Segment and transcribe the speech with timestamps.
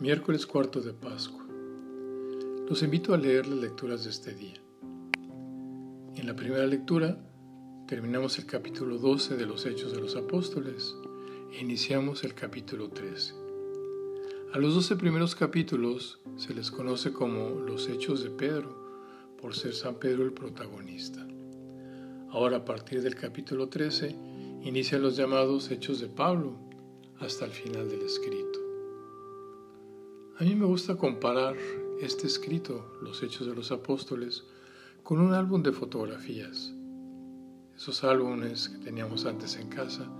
[0.00, 1.44] Miércoles cuarto de Pascua.
[2.66, 4.58] Los invito a leer las lecturas de este día.
[6.16, 7.18] En la primera lectura
[7.86, 10.96] terminamos el capítulo 12 de los Hechos de los Apóstoles
[11.52, 13.34] e iniciamos el capítulo 13.
[14.54, 18.74] A los 12 primeros capítulos se les conoce como los Hechos de Pedro,
[19.38, 21.28] por ser San Pedro el protagonista.
[22.30, 24.16] Ahora a partir del capítulo 13
[24.62, 26.56] inician los llamados Hechos de Pablo
[27.18, 28.59] hasta el final del escrito.
[30.40, 31.54] A mí me gusta comparar
[32.00, 34.44] este escrito, Los Hechos de los Apóstoles,
[35.02, 36.72] con un álbum de fotografías.
[37.76, 40.10] Esos álbumes que teníamos antes en casa,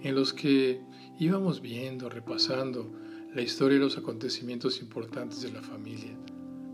[0.00, 0.80] en los que
[1.18, 2.88] íbamos viendo, repasando
[3.34, 6.16] la historia y los acontecimientos importantes de la familia,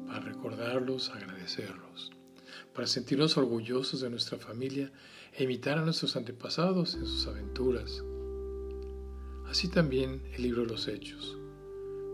[0.07, 2.11] para recordarlos, agradecerlos,
[2.75, 4.93] para sentirnos orgullosos de nuestra familia
[5.33, 8.05] e imitar a nuestros antepasados en sus aventuras.
[9.47, 11.40] Así también el libro de los Hechos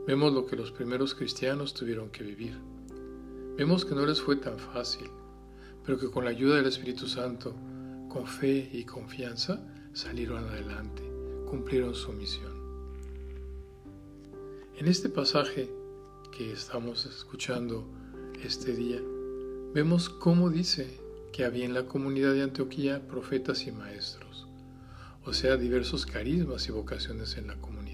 [0.07, 2.57] Vemos lo que los primeros cristianos tuvieron que vivir.
[3.57, 5.09] Vemos que no les fue tan fácil,
[5.85, 7.57] pero que con la ayuda del Espíritu Santo,
[8.09, 9.61] con fe y confianza,
[9.93, 11.03] salieron adelante,
[11.51, 12.53] cumplieron su misión.
[14.79, 15.69] En este pasaje
[16.31, 17.85] que estamos escuchando
[18.45, 19.01] este día,
[19.75, 21.01] vemos cómo dice
[21.33, 24.47] que había en la comunidad de Antioquía profetas y maestros,
[25.25, 27.86] o sea, diversos carismas y vocaciones en la comunidad.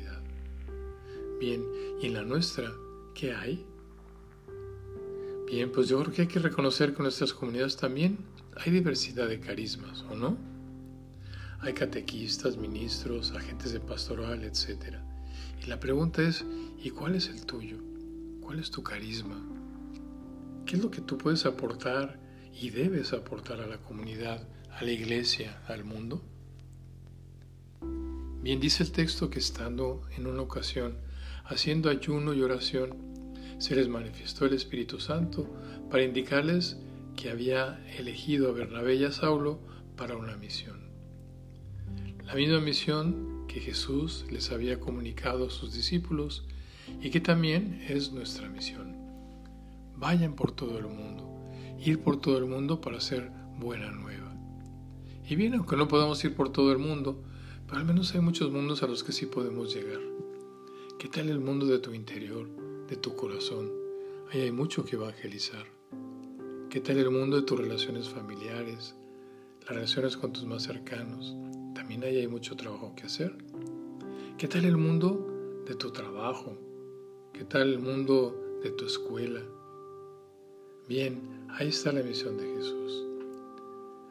[1.43, 1.67] Bien,
[2.01, 2.73] ¿y en la nuestra
[3.17, 3.67] qué hay?
[5.49, 8.17] Bien, pues yo creo que hay que reconocer que en nuestras comunidades también
[8.59, 10.37] hay diversidad de carismas, ¿o no?
[11.59, 14.99] Hay catequistas, ministros, agentes de pastoral, etc.
[15.61, 16.45] Y la pregunta es,
[16.81, 17.79] ¿y cuál es el tuyo?
[18.41, 19.45] ¿Cuál es tu carisma?
[20.65, 22.21] ¿Qué es lo que tú puedes aportar
[22.55, 26.23] y debes aportar a la comunidad, a la iglesia, al mundo?
[28.45, 31.11] Bien dice el texto que estando en una ocasión
[31.45, 32.97] haciendo ayuno y oración,
[33.59, 35.47] se les manifestó el Espíritu Santo
[35.91, 36.79] para indicarles
[37.17, 39.61] que había elegido a Bernabé y a Saulo
[39.97, 40.81] para una misión.
[42.25, 46.45] La misma misión que Jesús les había comunicado a sus discípulos
[47.01, 48.97] y que también es nuestra misión.
[49.97, 51.39] Vayan por todo el mundo,
[51.79, 54.35] ir por todo el mundo para hacer buena nueva.
[55.29, 57.23] Y bien, aunque no podamos ir por todo el mundo,
[57.67, 60.01] pero al menos hay muchos mundos a los que sí podemos llegar.
[61.03, 62.49] ¿Qué tal el mundo de tu interior,
[62.87, 63.73] de tu corazón?
[64.31, 65.67] Ahí hay mucho que evangelizar.
[66.71, 68.95] ¿Qué tal el mundo de tus relaciones familiares,
[69.63, 71.35] las relaciones con tus más cercanos?
[71.75, 73.37] También ahí hay mucho trabajo que hacer.
[74.39, 76.57] ¿Qué tal el mundo de tu trabajo?
[77.33, 79.43] ¿Qué tal el mundo de tu escuela?
[80.89, 83.05] Bien, ahí está la misión de Jesús.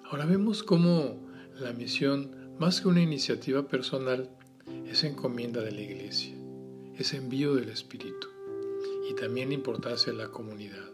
[0.03, 1.25] Ahora vemos cómo
[1.57, 4.29] la misión, más que una iniciativa personal,
[4.85, 6.40] es encomienda de la iglesia
[7.01, 8.27] es envío del Espíritu
[9.09, 10.87] y también la importancia de la comunidad.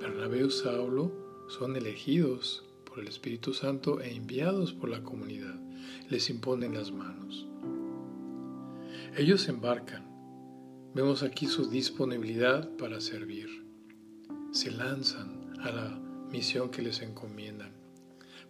[0.00, 1.12] Bernabé y Saulo
[1.46, 5.54] son elegidos por el Espíritu Santo e enviados por la comunidad.
[6.10, 7.46] Les imponen las manos.
[9.16, 10.10] Ellos embarcan.
[10.92, 13.64] Vemos aquí su disponibilidad para servir.
[14.50, 16.00] Se lanzan a la
[16.32, 17.70] misión que les encomiendan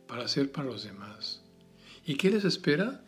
[0.06, 1.42] para hacer para los demás.
[2.06, 3.04] ¿Y qué les espera?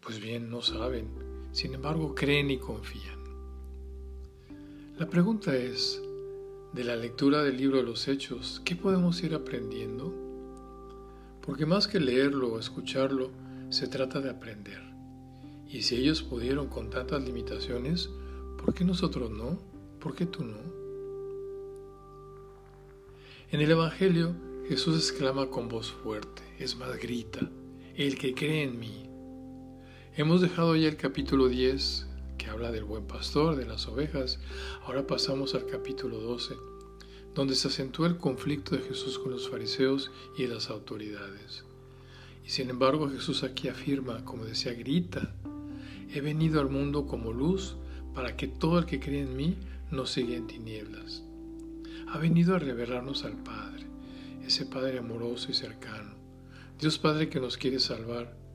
[0.00, 1.25] Pues bien, no saben,
[1.56, 3.18] sin embargo, creen y confían.
[4.98, 6.02] La pregunta es,
[6.74, 10.12] de la lectura del libro de los Hechos, ¿qué podemos ir aprendiendo?
[11.40, 13.30] Porque más que leerlo o escucharlo,
[13.70, 14.82] se trata de aprender.
[15.66, 18.10] Y si ellos pudieron con tantas limitaciones,
[18.62, 19.58] ¿por qué nosotros no?
[19.98, 20.58] ¿Por qué tú no?
[23.50, 24.34] En el Evangelio,
[24.68, 27.50] Jesús exclama con voz fuerte, es más, grita,
[27.94, 29.05] el que cree en mí,
[30.18, 32.06] Hemos dejado ya el capítulo 10
[32.38, 34.38] que habla del buen pastor, de las ovejas.
[34.86, 36.56] Ahora pasamos al capítulo 12,
[37.34, 41.66] donde se acentúa el conflicto de Jesús con los fariseos y las autoridades.
[42.46, 45.34] Y sin embargo Jesús aquí afirma, como decía, grita,
[46.10, 47.76] he venido al mundo como luz
[48.14, 49.58] para que todo el que cree en mí
[49.90, 51.24] no siga en tinieblas.
[52.08, 53.86] Ha venido a revelarnos al Padre,
[54.46, 56.14] ese Padre amoroso y cercano,
[56.80, 58.45] Dios Padre que nos quiere salvar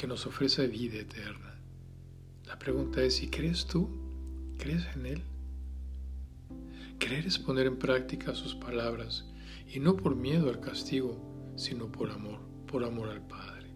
[0.00, 1.60] que nos ofrece vida eterna.
[2.46, 3.86] La pregunta es, ¿y crees tú?
[4.56, 5.22] ¿Crees en Él?
[6.98, 9.26] Creer es poner en práctica sus palabras,
[9.68, 13.66] y no por miedo al castigo, sino por amor, por amor al Padre.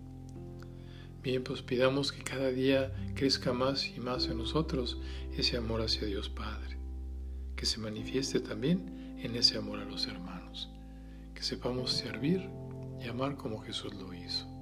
[1.22, 4.96] Bien, pues pidamos que cada día crezca más y más en nosotros
[5.36, 6.78] ese amor hacia Dios Padre,
[7.54, 10.70] que se manifieste también en ese amor a los hermanos,
[11.34, 12.48] que sepamos servir
[12.98, 14.54] y amar como Jesús lo hizo.